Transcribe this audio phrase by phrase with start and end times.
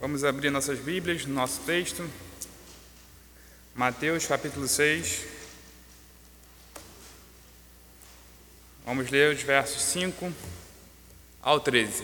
[0.00, 2.08] Vamos abrir nossas Bíblias, nosso texto.
[3.74, 5.26] Mateus capítulo 6.
[8.86, 10.32] Vamos ler os versos 5
[11.42, 12.02] ao 13.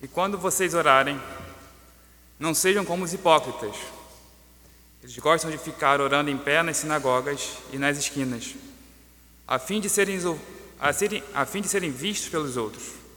[0.00, 1.20] E quando vocês orarem,
[2.38, 3.74] não sejam como os hipócritas.
[5.02, 8.54] Eles gostam de ficar orando em pé nas sinagogas e nas esquinas,
[9.44, 10.20] a fim de serem,
[10.78, 13.07] a serem, a fim de serem vistos pelos outros.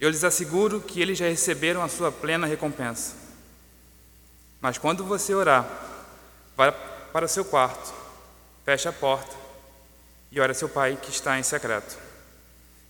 [0.00, 3.14] Eu lhes asseguro que eles já receberam a sua plena recompensa.
[4.58, 5.68] Mas quando você orar,
[6.56, 7.92] vá para o seu quarto,
[8.64, 9.36] feche a porta
[10.32, 11.98] e ore a seu pai que está em secreto.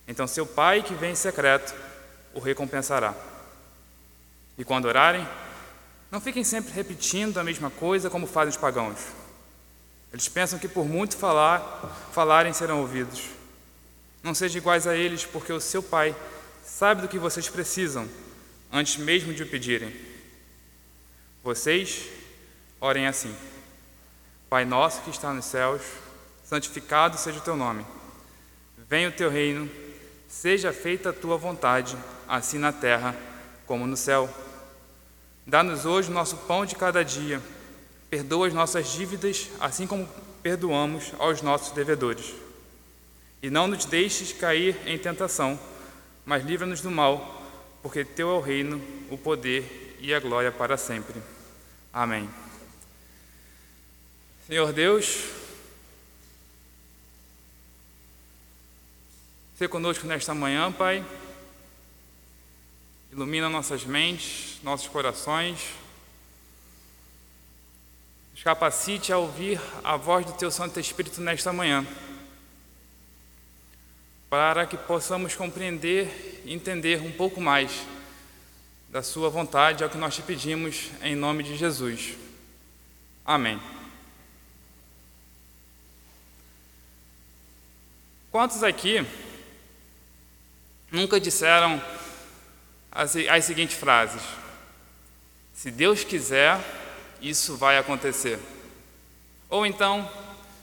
[0.07, 1.75] Então seu pai que vem em secreto
[2.33, 3.13] o recompensará.
[4.57, 5.27] E quando orarem,
[6.09, 8.99] não fiquem sempre repetindo a mesma coisa como fazem os pagãos.
[10.13, 11.59] Eles pensam que por muito falar,
[12.13, 13.23] falarem serão ouvidos.
[14.23, 16.15] Não sejam iguais a eles, porque o seu pai
[16.71, 18.07] sabe do que vocês precisam
[18.71, 19.93] antes mesmo de o pedirem.
[21.43, 22.07] Vocês
[22.79, 23.35] orem assim:
[24.49, 25.81] Pai nosso que está nos céus,
[26.43, 27.85] santificado seja o teu nome.
[28.89, 29.69] Venha o teu reino,
[30.27, 33.15] seja feita a tua vontade, assim na terra
[33.67, 34.29] como no céu.
[35.45, 37.41] Dá-nos hoje o nosso pão de cada dia.
[38.09, 40.07] Perdoa as nossas dívidas, assim como
[40.41, 42.33] perdoamos aos nossos devedores.
[43.41, 45.59] E não nos deixes cair em tentação
[46.31, 47.43] mas livra-nos do mal,
[47.81, 51.21] porque teu é o reino, o poder e a glória para sempre.
[51.91, 52.29] Amém.
[54.47, 55.25] Senhor Deus,
[59.57, 61.05] seja conosco nesta manhã, Pai.
[63.11, 65.59] Ilumina nossas mentes, nossos corações.
[68.31, 71.85] Nos capacite a ouvir a voz do Teu Santo Espírito nesta manhã
[74.31, 77.85] para que possamos compreender e entender um pouco mais
[78.87, 82.13] da Sua vontade, é o que nós te pedimos em nome de Jesus.
[83.25, 83.59] Amém.
[88.31, 89.05] Quantos aqui
[90.89, 91.83] nunca disseram
[92.89, 94.23] as, as seguintes frases:
[95.53, 96.57] Se Deus quiser,
[97.21, 98.39] isso vai acontecer?
[99.49, 100.09] Ou então,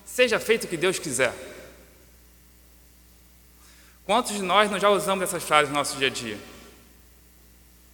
[0.07, 1.48] seja feito o que Deus quiser.
[4.09, 6.39] Quantos de nós não já usamos essas frases no nosso dia a dia?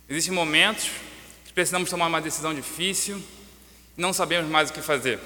[0.09, 0.89] Existem momentos
[1.45, 3.21] que precisamos tomar uma decisão difícil
[3.99, 5.19] e não sabemos mais o que fazer.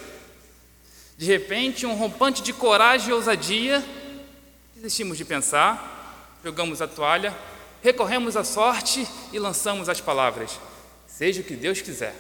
[1.18, 3.84] De repente, um rompante de coragem e ousadia,
[4.74, 7.36] desistimos de pensar, jogamos a toalha,
[7.82, 10.58] recorremos à sorte e lançamos as palavras:
[11.06, 12.16] Seja o que Deus quiser.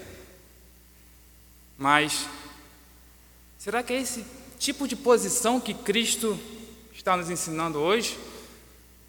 [1.78, 2.26] Mas,
[3.58, 4.26] será que é esse
[4.58, 6.38] tipo de posição que Cristo
[6.92, 8.27] está nos ensinando hoje?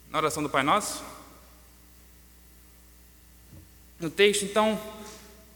[0.09, 1.03] Na oração do Pai Nosso?
[3.99, 4.79] No texto, então,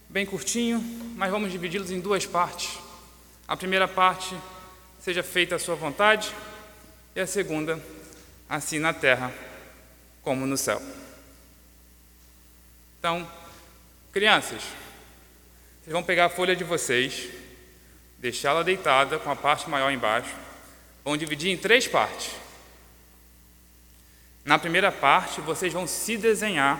[0.09, 0.79] bem curtinho,
[1.15, 2.77] mas vamos dividi-los em duas partes.
[3.47, 4.35] A primeira parte,
[4.99, 6.33] seja feita a sua vontade,
[7.15, 7.81] e a segunda,
[8.49, 9.33] assim na terra
[10.21, 10.81] como no céu.
[12.99, 13.29] Então,
[14.11, 14.61] crianças,
[15.81, 17.29] vocês vão pegar a folha de vocês,
[18.19, 20.33] deixá-la deitada com a parte maior embaixo,
[21.03, 22.42] vão dividir em três partes.
[24.45, 26.79] Na primeira parte, vocês vão se desenhar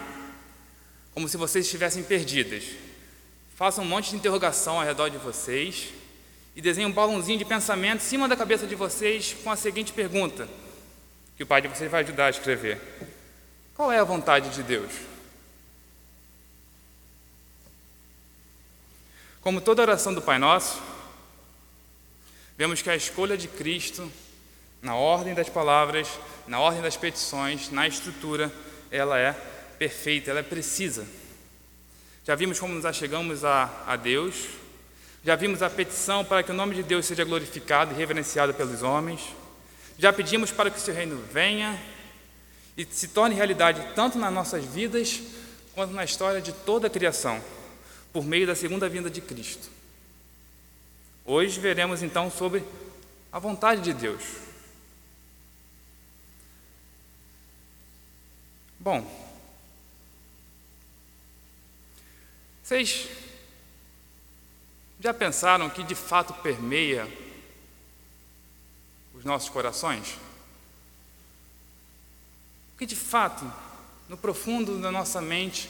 [1.14, 2.64] como se vocês estivessem perdidas.
[3.56, 5.90] Façam um monte de interrogação ao redor de vocês
[6.56, 9.94] e desenhem um balãozinho de pensamento em cima da cabeça de vocês com a seguinte
[9.94, 10.50] pergunta,
[11.38, 12.82] que o pai de vocês vai ajudar a escrever:
[13.76, 14.92] Qual é a vontade de Deus?
[19.42, 20.82] Como toda oração do Pai Nosso,
[22.58, 24.10] vemos que a escolha de Cristo,
[24.84, 26.08] na ordem das palavras,
[26.46, 28.52] na ordem das petições, na estrutura,
[28.92, 29.32] ela é
[29.80, 31.08] perfeita, ela é precisa.
[32.26, 34.36] Já vimos como nos achegamos a, a Deus,
[35.24, 38.84] já vimos a petição para que o nome de Deus seja glorificado e reverenciado pelos
[38.84, 39.22] homens,
[39.98, 41.82] já pedimos para que o seu reino venha
[42.76, 45.22] e se torne realidade tanto nas nossas vidas
[45.74, 47.42] quanto na história de toda a criação,
[48.12, 49.70] por meio da segunda vinda de Cristo.
[51.26, 52.64] Hoje veremos então sobre
[53.32, 54.22] a vontade de Deus.
[58.84, 59.02] Bom,
[62.62, 63.08] vocês
[65.00, 67.08] já pensaram que de fato permeia
[69.14, 70.18] os nossos corações?
[72.74, 73.50] O que de fato,
[74.10, 75.70] no profundo da nossa mente,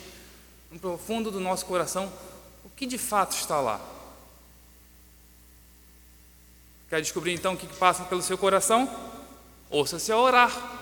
[0.71, 2.11] no profundo do nosso coração,
[2.65, 3.79] o que de fato está lá?
[6.89, 8.89] Quer descobrir então o que passa pelo seu coração?
[9.69, 10.72] Ouça-se a orar.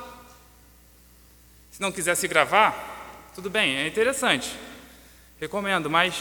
[1.72, 4.56] Se não quiser se gravar, tudo bem, é interessante.
[5.40, 6.14] recomendo, mas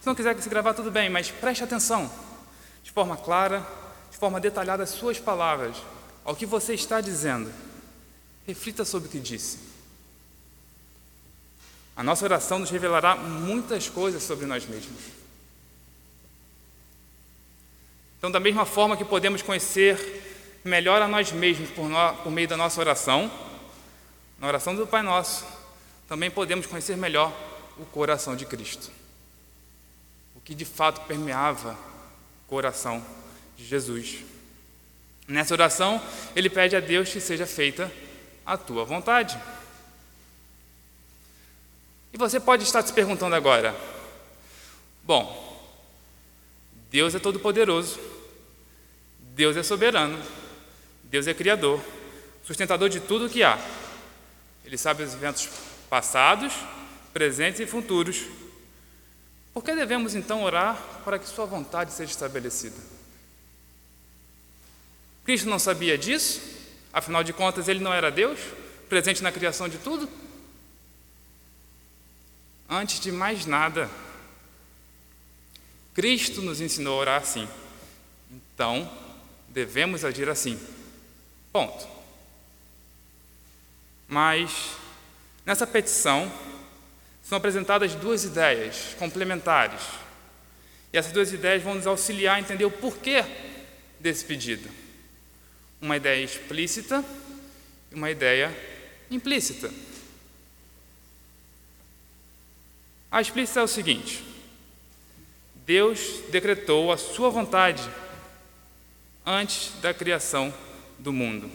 [0.00, 2.10] se não quiser se gravar, tudo bem, mas preste atenção,
[2.82, 3.64] de forma clara,
[4.10, 5.76] de forma detalhada, as suas palavras,
[6.24, 7.52] ao que você está dizendo.
[8.46, 9.58] Reflita sobre o que disse.
[11.96, 15.00] A nossa oração nos revelará muitas coisas sobre nós mesmos.
[18.18, 22.48] Então, da mesma forma que podemos conhecer melhor a nós mesmos por, no, por meio
[22.48, 23.30] da nossa oração,
[24.38, 25.44] na oração do Pai Nosso,
[26.08, 27.32] também podemos conhecer melhor
[27.76, 28.90] o coração de Cristo.
[30.34, 33.04] O que de fato permeava o coração
[33.56, 34.24] de Jesus.
[35.26, 36.00] Nessa oração,
[36.34, 37.92] ele pede a Deus que seja feita
[38.46, 39.38] a tua vontade.
[42.12, 43.76] E você pode estar se perguntando agora:
[45.02, 45.46] bom,
[46.90, 48.00] Deus é todo-poderoso,
[49.34, 50.18] Deus é soberano,
[51.04, 51.82] Deus é criador,
[52.46, 53.58] sustentador de tudo o que há.
[54.68, 55.48] Ele sabe os eventos
[55.88, 56.52] passados,
[57.10, 58.26] presentes e futuros.
[59.54, 60.76] Por que devemos então orar
[61.06, 62.76] para que Sua vontade seja estabelecida?
[65.24, 66.42] Cristo não sabia disso?
[66.92, 68.38] Afinal de contas, ele não era Deus,
[68.90, 70.06] presente na criação de tudo?
[72.68, 73.88] Antes de mais nada,
[75.94, 77.48] Cristo nos ensinou a orar assim.
[78.30, 78.86] Então,
[79.48, 80.60] devemos agir assim.
[81.50, 81.97] Ponto.
[84.08, 84.70] Mas,
[85.44, 86.32] nessa petição,
[87.22, 89.82] são apresentadas duas ideias complementares.
[90.90, 93.22] E essas duas ideias vão nos auxiliar a entender o porquê
[94.00, 94.68] desse pedido.
[95.80, 97.04] Uma ideia explícita
[97.92, 98.50] e uma ideia
[99.10, 99.70] implícita.
[103.10, 104.24] A explícita é o seguinte:
[105.66, 107.86] Deus decretou a sua vontade
[109.24, 110.52] antes da criação
[110.98, 111.50] do mundo.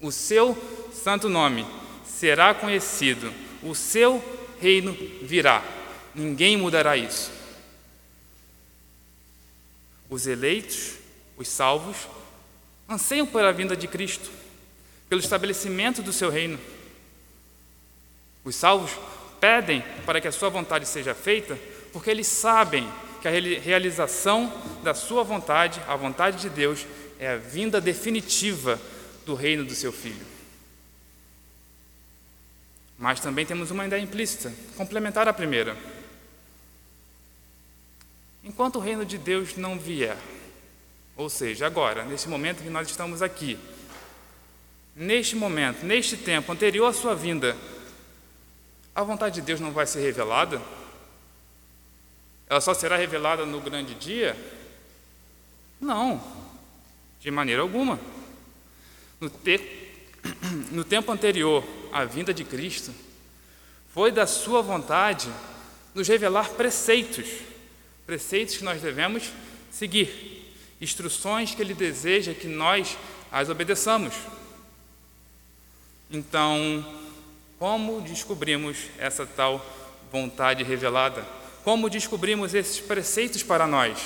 [0.00, 0.54] O seu
[0.92, 1.66] santo nome
[2.04, 3.32] será conhecido,
[3.62, 4.22] o seu
[4.60, 5.62] reino virá.
[6.14, 7.30] Ninguém mudará isso.
[10.10, 10.94] Os eleitos,
[11.36, 12.08] os salvos,
[12.88, 14.30] anseiam pela vinda de Cristo,
[15.08, 16.58] pelo estabelecimento do seu reino.
[18.42, 18.90] Os salvos
[19.40, 21.58] pedem para que a sua vontade seja feita,
[21.92, 22.90] porque eles sabem
[23.20, 24.52] que a realização
[24.82, 26.86] da sua vontade, a vontade de Deus,
[27.18, 28.80] é a vinda definitiva
[29.26, 30.37] do reino do seu filho.
[32.98, 35.76] Mas também temos uma ideia implícita, complementar à primeira.
[38.42, 40.16] Enquanto o reino de Deus não vier,
[41.16, 43.56] ou seja, agora, nesse momento que nós estamos aqui,
[44.96, 47.56] neste momento, neste tempo anterior à sua vinda,
[48.92, 50.60] a vontade de Deus não vai ser revelada?
[52.48, 54.36] Ela só será revelada no grande dia?
[55.80, 56.20] Não,
[57.20, 58.00] de maneira alguma.
[59.20, 59.60] No, te...
[60.72, 61.62] no tempo anterior
[61.92, 62.94] à vinda de Cristo,
[63.92, 65.28] foi da Sua vontade
[65.94, 67.26] nos revelar preceitos,
[68.06, 69.32] preceitos que nós devemos
[69.70, 72.96] seguir, instruções que Ele deseja que nós
[73.30, 74.14] as obedeçamos.
[76.10, 76.84] Então,
[77.58, 79.64] como descobrimos essa tal
[80.10, 81.26] vontade revelada?
[81.64, 83.98] Como descobrimos esses preceitos para nós?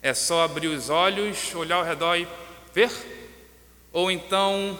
[0.00, 2.26] É só abrir os olhos, olhar ao redor e
[2.72, 2.90] ver?
[3.92, 4.78] Ou então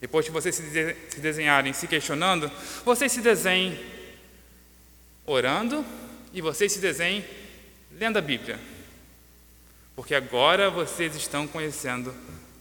[0.00, 2.48] depois que vocês se desenharem se questionando,
[2.84, 3.76] vocês se desenhem
[5.26, 5.84] orando
[6.32, 7.24] e vocês se desenhem
[7.90, 8.58] lendo a Bíblia.
[9.96, 12.14] Porque agora vocês estão conhecendo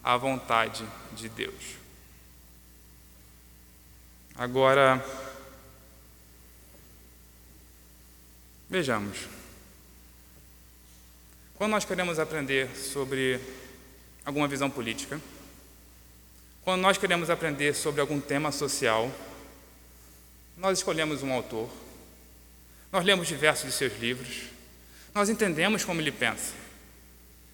[0.03, 1.78] a vontade de Deus.
[4.39, 5.03] Agora,
[8.69, 9.17] Vejamos.
[11.55, 13.39] Quando nós queremos aprender sobre
[14.24, 15.19] alguma visão política,
[16.62, 19.12] quando nós queremos aprender sobre algum tema social,
[20.55, 21.67] nós escolhemos um autor,
[22.91, 24.43] nós lemos diversos de seus livros,
[25.15, 26.53] nós entendemos como ele pensa,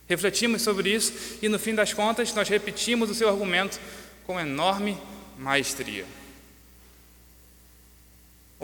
[0.09, 3.79] refletimos sobre isso e, no fim das contas, nós repetimos o seu argumento
[4.27, 4.97] com enorme
[5.37, 6.05] maestria.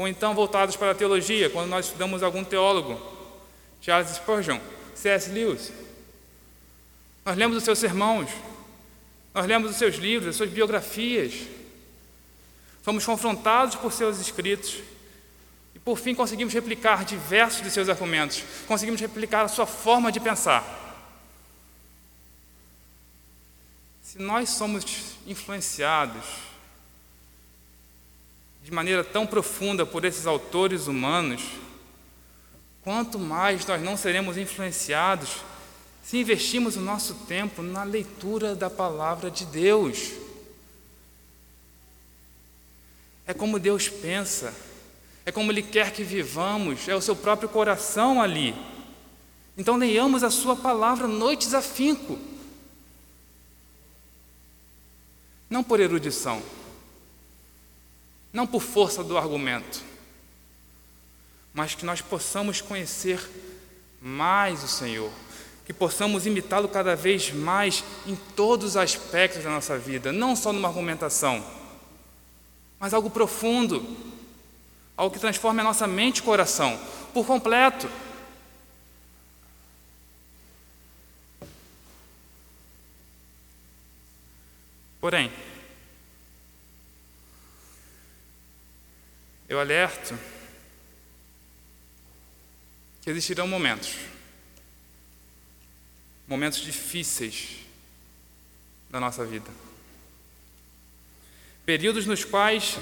[0.02, 3.00] Ou então voltados para a teologia, quando nós estudamos algum teólogo,
[3.84, 4.60] Charles Spurgeon,
[4.96, 5.30] C.S.
[5.30, 5.72] Lewis.
[7.24, 8.32] Nós lemos os seus sermões,
[9.32, 11.46] nós lemos os seus livros, as suas biografias.
[12.82, 14.80] Fomos confrontados por seus escritos
[15.76, 20.20] e, por fim, conseguimos replicar diversos de seus argumentos, conseguimos replicar a sua forma de
[20.20, 20.66] pensar.
[24.02, 24.84] Se nós somos
[25.28, 26.51] influenciados
[28.64, 31.42] de maneira tão profunda por esses autores humanos,
[32.84, 35.38] quanto mais nós não seremos influenciados
[36.04, 40.12] se investirmos o nosso tempo na leitura da palavra de Deus.
[43.26, 44.54] É como Deus pensa,
[45.26, 48.56] é como Ele quer que vivamos, é o seu próprio coração ali.
[49.58, 52.18] Então leiamos a Sua palavra noites afinco,
[55.50, 56.42] não por erudição
[58.32, 59.82] não por força do argumento,
[61.54, 63.20] mas que nós possamos conhecer
[64.02, 65.12] mais o Senhor,
[65.66, 70.54] que possamos imitá-lo cada vez mais em todos os aspectos da nossa vida, não só
[70.54, 71.46] numa argumentação,
[72.80, 73.86] mas algo profundo,
[74.98, 76.80] algo que transforme a nossa mente e coração
[77.14, 77.90] por completo.
[85.00, 85.32] Porém,
[89.52, 90.18] Eu alerto
[93.02, 93.96] que existirão momentos,
[96.26, 97.58] momentos difíceis
[98.90, 99.52] da nossa vida,
[101.66, 102.78] períodos nos quais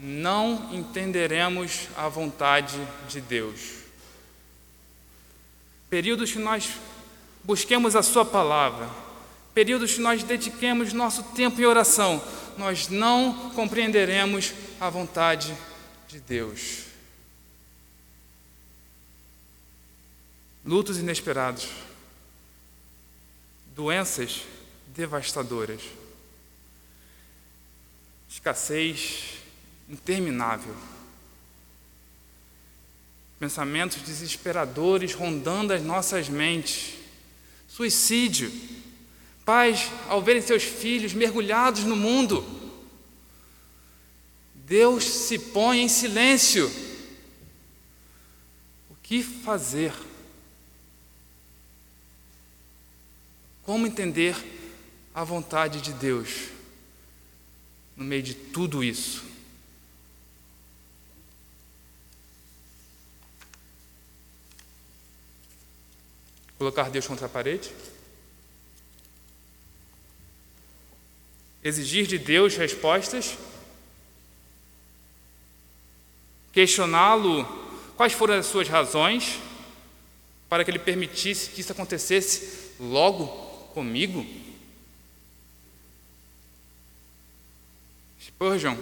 [0.00, 2.78] não entenderemos a vontade
[3.10, 3.60] de Deus,
[5.90, 6.78] períodos que nós
[7.44, 8.88] busquemos a Sua palavra,
[9.52, 12.24] períodos que nós dediquemos nosso tempo em oração,
[12.56, 15.75] nós não compreenderemos a vontade de
[16.08, 16.84] de Deus.
[20.64, 21.68] Lutos inesperados,
[23.74, 24.42] doenças
[24.88, 25.82] devastadoras,
[28.28, 29.34] escassez
[29.88, 30.74] interminável,
[33.38, 36.94] pensamentos desesperadores rondando as nossas mentes,
[37.68, 38.50] suicídio,
[39.44, 42.55] pais ao verem seus filhos mergulhados no mundo,
[44.66, 46.68] Deus se põe em silêncio.
[48.90, 49.94] O que fazer?
[53.62, 54.34] Como entender
[55.14, 56.48] a vontade de Deus
[57.96, 59.24] no meio de tudo isso?
[66.58, 67.70] Colocar Deus contra a parede?
[71.62, 73.38] Exigir de Deus respostas
[76.56, 77.44] questioná-lo
[77.98, 79.38] quais foram as suas razões
[80.48, 83.26] para que ele permitisse que isso acontecesse logo
[83.74, 84.26] comigo?
[88.18, 88.74] Spurgeon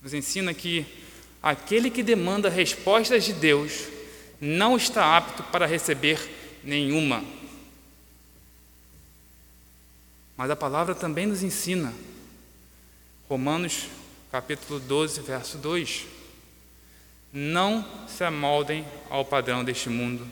[0.00, 0.86] nos ensina que
[1.42, 3.82] aquele que demanda respostas de Deus
[4.40, 6.18] não está apto para receber
[6.64, 7.22] nenhuma.
[10.34, 11.92] Mas a palavra também nos ensina,
[13.28, 13.88] Romanos
[14.32, 16.16] capítulo 12, verso 2
[17.32, 20.26] não se amoldem ao padrão deste mundo,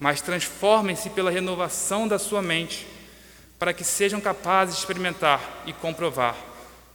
[0.00, 2.86] mas transformem-se pela renovação da sua mente,
[3.58, 6.36] para que sejam capazes de experimentar e comprovar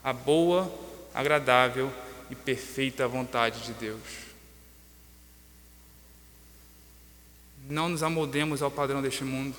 [0.04, 0.72] a boa,
[1.14, 1.92] agradável
[2.30, 4.02] e perfeita vontade de Deus.
[7.70, 9.56] Não nos amoldemos ao padrão deste mundo.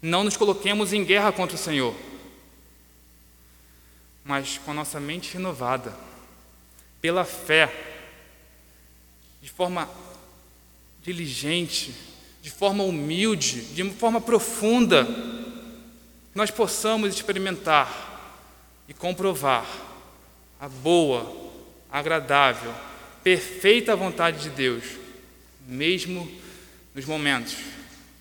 [0.00, 1.94] Não nos coloquemos em guerra contra o Senhor,
[4.24, 5.94] mas com a nossa mente renovada
[7.02, 7.70] pela fé,
[9.42, 9.90] de forma
[11.02, 11.92] diligente,
[12.40, 15.06] de forma humilde, de forma profunda,
[16.32, 18.10] nós possamos experimentar
[18.88, 19.66] e comprovar
[20.60, 21.52] a boa,
[21.90, 22.72] agradável,
[23.24, 24.84] perfeita vontade de Deus,
[25.66, 26.30] mesmo
[26.94, 27.56] nos momentos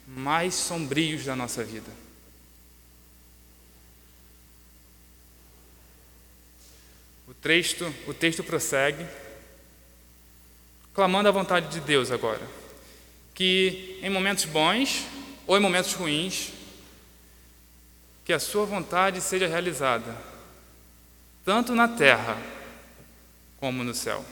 [0.07, 2.00] mais sombrios da nossa vida.
[7.41, 9.05] Texto, o texto prossegue
[10.93, 12.45] clamando a vontade de Deus agora,
[13.33, 15.05] que em momentos bons
[15.47, 16.51] ou em momentos ruins,
[18.23, 20.15] que a sua vontade seja realizada,
[21.43, 22.37] tanto na terra
[23.57, 24.23] como no céu.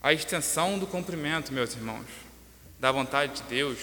[0.00, 2.06] A extensão do cumprimento, meus irmãos,
[2.78, 3.78] da vontade de Deus,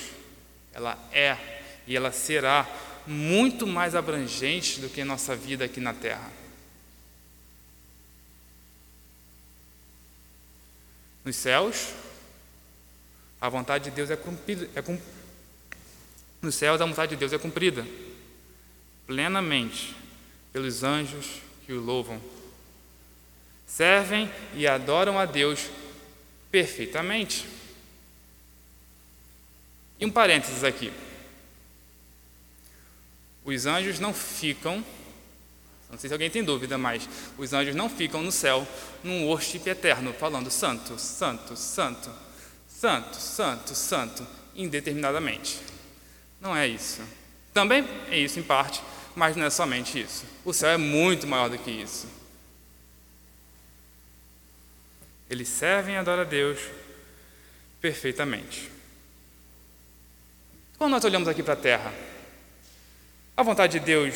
[0.74, 1.38] ela é
[1.86, 2.66] e ela será
[3.08, 6.32] muito mais abrangente do que nossa vida aqui na terra.
[11.24, 11.94] Nos céus,
[13.42, 14.70] a vontade de Deus é cumprida.
[14.76, 15.00] É cum...
[16.42, 17.86] Nos céus, a vontade de Deus é cumprida
[19.08, 19.96] plenamente
[20.54, 22.22] pelos anjos que o louvam.
[23.66, 25.70] Servem e adoram a Deus
[26.52, 27.46] perfeitamente.
[30.00, 30.92] E um parênteses aqui.
[33.46, 34.84] Os anjos não ficam,
[35.90, 38.68] não sei se alguém tem dúvida, mas os anjos não ficam no céu
[39.04, 42.10] num worship eterno, falando santo, santo, santo,
[42.68, 45.60] santo, santo, santo, indeterminadamente.
[46.42, 47.02] Não é isso.
[47.54, 48.82] Também é isso em parte,
[49.16, 50.26] mas não é somente isso.
[50.44, 52.08] O céu é muito maior do que isso.
[55.30, 56.60] Eles servem e adoram a Deus
[57.80, 58.72] perfeitamente.
[60.78, 61.94] Quando nós olhamos aqui para a terra,
[63.38, 64.16] a vontade de Deus,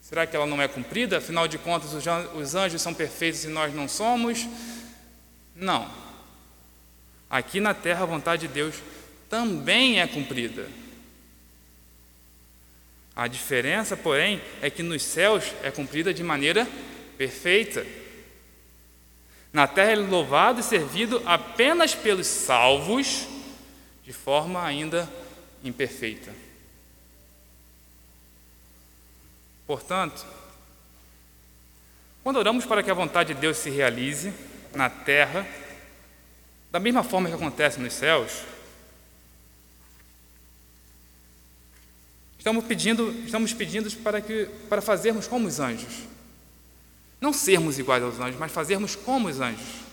[0.00, 1.18] será que ela não é cumprida?
[1.18, 1.92] Afinal de contas,
[2.34, 4.48] os anjos são perfeitos e nós não somos?
[5.54, 5.90] Não.
[7.28, 8.76] Aqui na terra, a vontade de Deus
[9.28, 10.66] também é cumprida.
[13.14, 16.66] A diferença, porém, é que nos céus é cumprida de maneira
[17.18, 17.86] perfeita.
[19.52, 23.26] Na terra ele é louvado e servido apenas pelos salvos,
[24.04, 25.08] de forma ainda
[25.62, 26.32] imperfeita.
[29.70, 30.26] Portanto,
[32.24, 34.32] quando oramos para que a vontade de Deus se realize
[34.74, 35.46] na terra,
[36.72, 38.42] da mesma forma que acontece nos céus,
[42.36, 46.00] estamos pedindo, estamos pedindo para, que, para fazermos como os anjos.
[47.20, 49.84] Não sermos iguais aos anjos, mas fazermos como os anjos.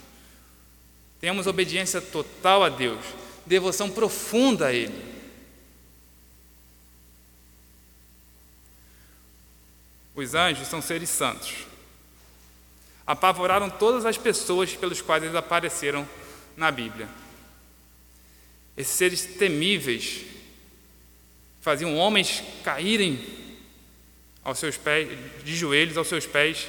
[1.21, 3.05] Temos obediência total a Deus,
[3.45, 5.06] devoção profunda a Ele.
[10.17, 11.53] Os anjos são seres santos.
[13.05, 16.05] Apavoraram todas as pessoas pelos quais eles apareceram
[16.57, 17.07] na Bíblia.
[18.75, 20.25] Esses seres temíveis
[21.61, 23.25] faziam homens caírem
[24.43, 25.07] aos seus pés,
[25.45, 26.67] de joelhos aos seus pés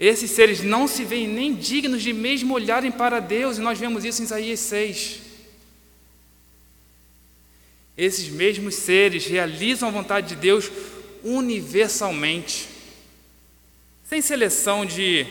[0.00, 4.02] esses seres não se veem nem dignos de mesmo olharem para Deus, e nós vemos
[4.02, 5.20] isso em Isaías 6.
[7.98, 10.70] Esses mesmos seres realizam a vontade de Deus
[11.22, 12.68] universalmente,
[14.04, 15.26] sem seleção de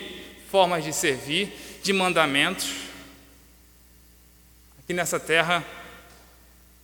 [0.50, 2.70] formas de servir, de mandamentos.
[4.78, 5.64] Aqui nessa terra,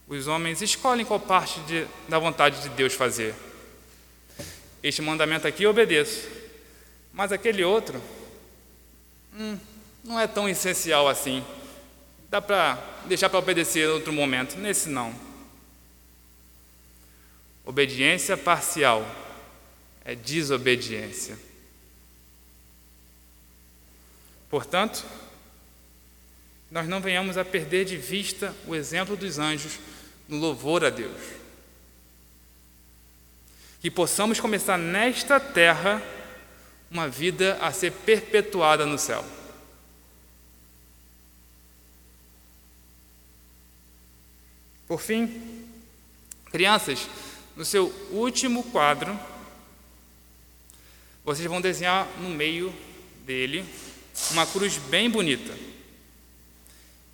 [0.08, 3.34] os homens escolhem qual parte de, da vontade de Deus fazer.
[4.82, 6.28] Este mandamento aqui eu obedeço.
[7.12, 8.00] Mas aquele outro
[9.34, 9.58] hum,
[10.04, 11.44] não é tão essencial assim.
[12.28, 14.56] Dá para deixar para obedecer em outro momento.
[14.56, 15.25] Nesse não.
[17.66, 19.04] Obediência parcial
[20.04, 21.36] é desobediência.
[24.48, 25.04] Portanto,
[26.70, 29.80] nós não venhamos a perder de vista o exemplo dos anjos
[30.28, 31.20] no louvor a Deus.
[33.80, 36.00] Que possamos começar nesta terra
[36.88, 39.24] uma vida a ser perpetuada no céu.
[44.86, 45.66] Por fim,
[46.52, 47.08] crianças,
[47.56, 49.18] no seu último quadro,
[51.24, 52.72] vocês vão desenhar no meio
[53.24, 53.64] dele
[54.30, 55.52] uma cruz bem bonita.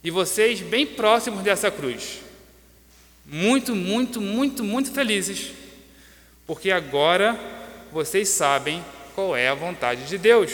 [0.04, 2.18] E vocês bem próximos dessa cruz.
[3.24, 5.52] Muito, muito, muito, muito felizes,
[6.44, 7.38] porque agora
[7.92, 10.50] vocês sabem qual é a vontade de Deus.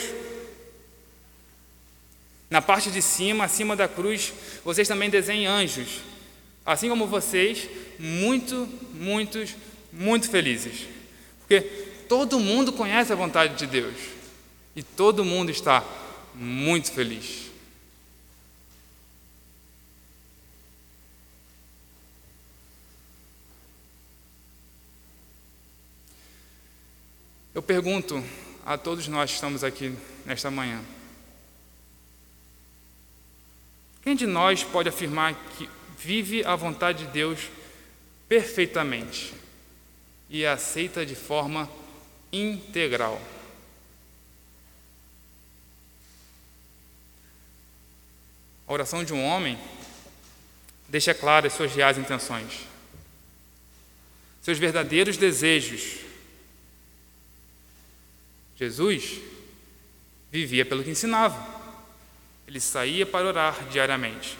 [2.47, 5.99] Na parte de cima, acima da cruz, vocês também desenhem anjos,
[6.63, 9.55] assim como vocês, muito, muitos,
[9.91, 10.87] muito felizes.
[11.39, 11.61] Porque
[12.07, 13.95] todo mundo conhece a vontade de Deus
[14.75, 15.83] e todo mundo está
[16.33, 17.49] muito feliz.
[27.53, 28.23] Eu pergunto
[28.65, 29.93] a todos nós que estamos aqui
[30.25, 30.81] nesta manhã.
[34.01, 37.49] Quem de nós pode afirmar que vive a vontade de Deus
[38.29, 39.33] perfeitamente
[40.29, 41.69] e a aceita de forma
[42.31, 43.19] integral.
[48.67, 49.57] A oração de um homem
[50.87, 52.67] deixa claras suas reais intenções,
[54.41, 56.01] seus verdadeiros desejos.
[58.55, 59.19] Jesus
[60.31, 61.59] vivia pelo que ensinava.
[62.47, 64.37] Ele saía para orar diariamente.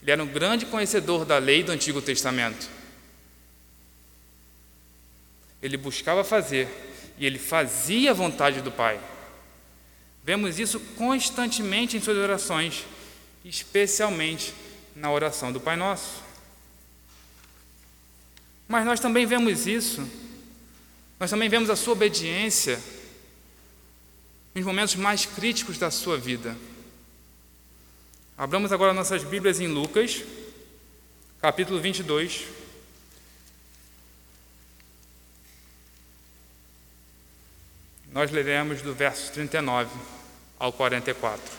[0.00, 2.77] Ele era um grande conhecedor da lei do Antigo Testamento.
[5.62, 6.68] Ele buscava fazer
[7.18, 9.00] e ele fazia a vontade do Pai.
[10.22, 12.84] Vemos isso constantemente em suas orações,
[13.44, 14.54] especialmente
[14.94, 16.22] na oração do Pai Nosso.
[18.68, 20.06] Mas nós também vemos isso,
[21.18, 22.78] nós também vemos a sua obediência
[24.54, 26.56] nos momentos mais críticos da sua vida.
[28.36, 30.22] Abramos agora nossas Bíblias em Lucas,
[31.40, 32.57] capítulo 22.
[38.12, 39.90] Nós leremos do verso 39
[40.58, 41.58] ao 44.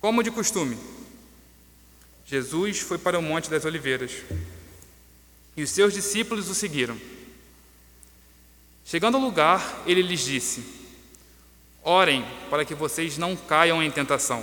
[0.00, 0.78] Como de costume,
[2.24, 4.12] Jesus foi para o Monte das Oliveiras
[5.56, 6.98] e os seus discípulos o seguiram.
[8.88, 10.64] Chegando ao lugar, ele lhes disse:
[11.82, 14.42] Orem para que vocês não caiam em tentação.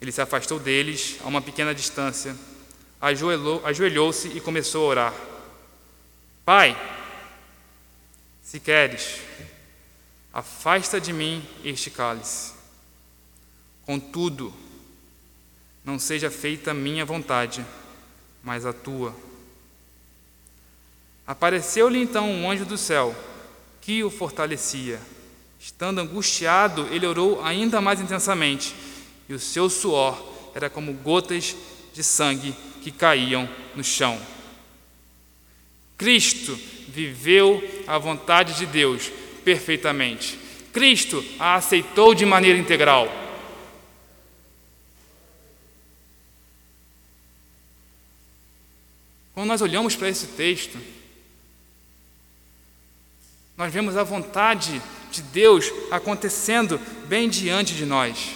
[0.00, 2.34] Ele se afastou deles a uma pequena distância,
[2.98, 5.14] ajoelhou-se e começou a orar:
[6.42, 6.74] Pai,
[8.42, 9.20] se queres,
[10.32, 12.54] afasta de mim este cálice.
[13.84, 14.54] Contudo,
[15.84, 17.62] não seja feita a minha vontade,
[18.42, 19.14] mas a tua.
[21.26, 23.14] Apareceu-lhe então um anjo do céu,
[23.80, 25.00] que o fortalecia.
[25.58, 28.74] Estando angustiado, ele orou ainda mais intensamente,
[29.28, 30.22] e o seu suor
[30.54, 31.56] era como gotas
[31.94, 34.20] de sangue que caíam no chão.
[35.96, 36.58] Cristo
[36.88, 39.10] viveu a vontade de Deus
[39.44, 40.38] perfeitamente.
[40.72, 43.08] Cristo a aceitou de maneira integral.
[49.32, 50.78] Quando nós olhamos para esse texto,
[53.56, 58.32] nós vemos a vontade de Deus acontecendo bem diante de nós.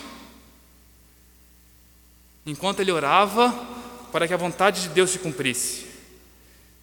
[2.46, 3.52] Enquanto ele orava
[4.12, 5.86] para que a vontade de Deus se cumprisse,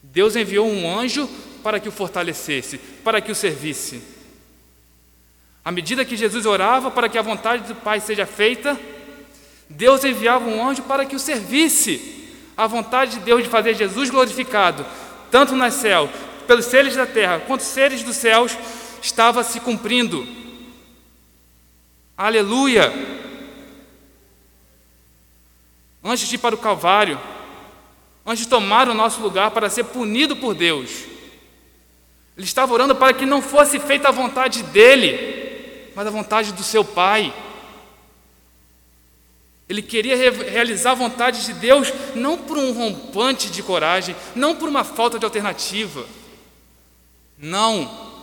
[0.03, 1.29] Deus enviou um anjo
[1.63, 4.01] para que o fortalecesse, para que o servisse.
[5.63, 8.79] À medida que Jesus orava para que a vontade do Pai seja feita,
[9.67, 14.09] Deus enviava um anjo para que o servisse a vontade de Deus de fazer Jesus
[14.09, 14.85] glorificado,
[15.31, 16.07] tanto no céu,
[16.45, 18.57] pelos seres da terra, quanto seres dos céus,
[19.01, 20.27] estava se cumprindo.
[22.17, 22.91] Aleluia!
[26.03, 27.19] Antes de ir para o Calvário,
[28.25, 30.91] antes de tomar o nosso lugar para ser punido por Deus,
[32.37, 36.63] ele estava orando para que não fosse feita a vontade dele, mas a vontade do
[36.63, 37.33] seu Pai.
[39.67, 44.69] Ele queria realizar a vontade de Deus não por um rompante de coragem, não por
[44.69, 46.05] uma falta de alternativa.
[47.37, 48.13] Não.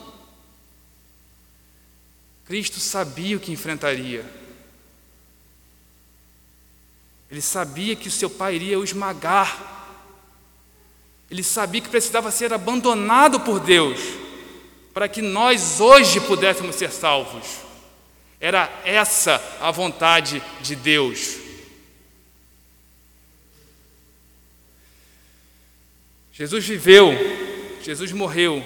[2.47, 4.25] Cristo sabia o que enfrentaria.
[7.31, 9.71] Ele sabia que o seu pai iria o esmagar.
[11.31, 13.99] Ele sabia que precisava ser abandonado por Deus
[14.93, 17.61] para que nós hoje pudéssemos ser salvos.
[18.39, 21.39] Era essa a vontade de Deus.
[26.33, 27.13] Jesus viveu,
[27.83, 28.65] Jesus morreu,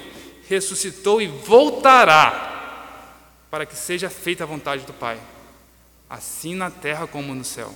[0.48, 2.52] ressuscitou e voltará
[3.50, 5.20] para que seja feita a vontade do Pai,
[6.08, 7.74] assim na terra como no céu.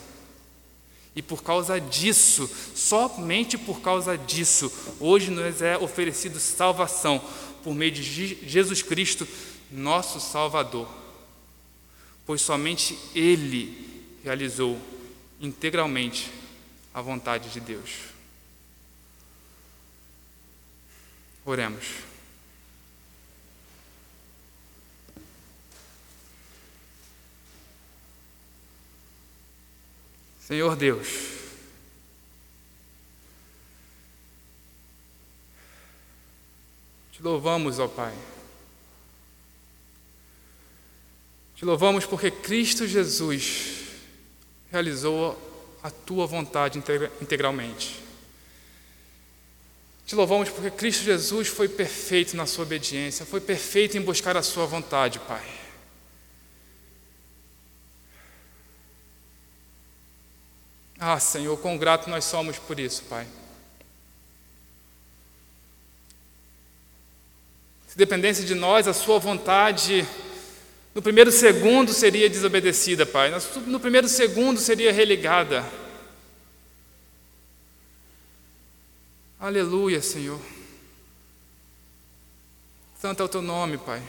[1.14, 7.20] E por causa disso, somente por causa disso, hoje nos é oferecido salvação
[7.64, 9.26] por meio de Jesus Cristo,
[9.70, 11.00] nosso Salvador
[12.30, 14.80] pois somente Ele realizou
[15.40, 16.30] integralmente
[16.94, 17.90] a vontade de Deus.
[21.44, 21.84] Oremos.
[30.50, 31.06] Senhor Deus,
[37.12, 38.12] te louvamos, ó Pai.
[41.54, 43.92] Te louvamos porque Cristo Jesus
[44.72, 45.38] realizou
[45.84, 46.82] a tua vontade
[47.20, 48.02] integralmente.
[50.04, 54.42] Te louvamos porque Cristo Jesus foi perfeito na sua obediência, foi perfeito em buscar a
[54.42, 55.59] sua vontade, Pai.
[61.02, 63.26] Ah, Senhor, quão grato nós somos por isso, Pai.
[67.88, 70.06] Se dependesse de nós, a Sua vontade,
[70.94, 73.32] no primeiro segundo seria desobedecida, Pai.
[73.66, 75.64] No primeiro segundo seria religada.
[79.40, 80.38] Aleluia, Senhor.
[83.00, 84.02] Santo é o Teu nome, Pai.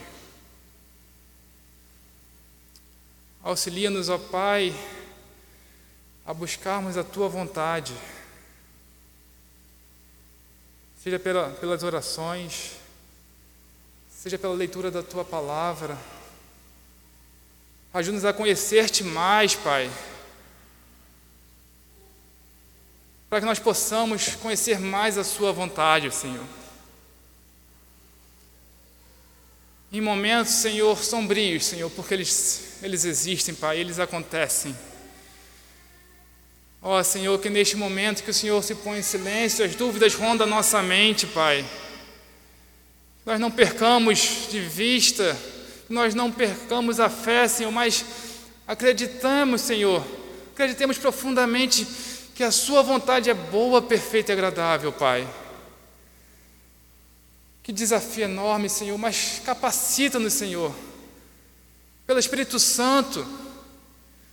[3.42, 4.74] Auxilia-nos, ó Pai
[6.24, 7.94] a buscarmos a tua vontade,
[11.02, 12.72] seja pela, pelas orações,
[14.10, 15.98] seja pela leitura da tua palavra.
[17.92, 19.90] Ajuda-nos a conhecer-te mais, Pai,
[23.28, 26.46] para que nós possamos conhecer mais a Sua vontade, Senhor.
[29.92, 34.74] Em momentos, Senhor, sombrios, Senhor, porque eles, eles existem, Pai, eles acontecem.
[36.84, 40.14] Ó oh, Senhor, que neste momento que o Senhor se põe em silêncio, as dúvidas
[40.14, 41.64] rondam nossa mente, Pai.
[43.24, 45.38] Nós não percamos de vista,
[45.88, 48.04] nós não percamos a fé, Senhor, mas
[48.66, 50.04] acreditamos, Senhor,
[50.52, 51.86] acreditemos profundamente
[52.34, 55.28] que a Sua vontade é boa, perfeita e agradável, Pai.
[57.62, 60.74] Que desafio enorme, Senhor, mas capacita-nos, Senhor,
[62.04, 63.24] pelo Espírito Santo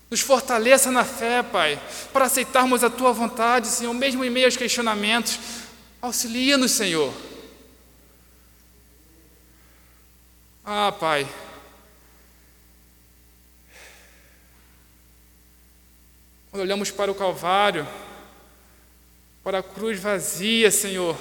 [0.09, 1.79] nos fortaleça na fé, Pai,
[2.11, 5.39] para aceitarmos a Tua vontade, Senhor, mesmo em meio aos questionamentos.
[6.01, 7.13] Auxilia-nos, Senhor.
[10.65, 11.27] Ah, Pai.
[16.49, 17.87] Quando olhamos para o Calvário,
[19.43, 21.15] para a cruz vazia, Senhor,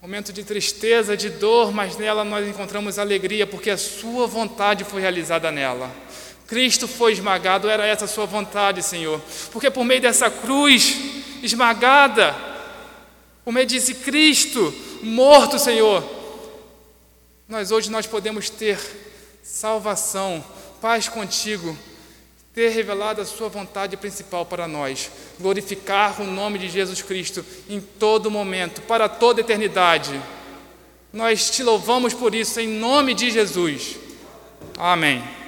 [0.00, 5.02] momento de tristeza, de dor, mas nela nós encontramos alegria, porque a Sua vontade foi
[5.02, 5.94] realizada nela.
[6.50, 9.22] Cristo foi esmagado, era essa a sua vontade, Senhor.
[9.52, 10.96] Porque por meio dessa cruz
[11.44, 12.34] esmagada,
[13.44, 16.04] por meio desse Cristo morto, Senhor,
[17.48, 18.80] nós hoje nós podemos ter
[19.44, 20.44] salvação,
[20.80, 21.78] paz contigo,
[22.52, 25.08] ter revelado a sua vontade principal para nós,
[25.38, 30.20] glorificar o nome de Jesus Cristo em todo momento, para toda eternidade.
[31.12, 33.94] Nós te louvamos por isso em nome de Jesus.
[34.76, 35.39] Amém.